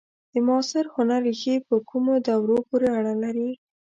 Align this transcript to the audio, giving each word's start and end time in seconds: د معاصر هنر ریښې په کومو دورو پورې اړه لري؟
د 0.31 0.33
معاصر 0.47 0.85
هنر 0.95 1.21
ریښې 1.27 1.55
په 1.67 1.75
کومو 1.89 2.13
دورو 2.27 2.57
پورې 2.67 2.87
اړه 2.97 3.13
لري؟ 3.23 3.49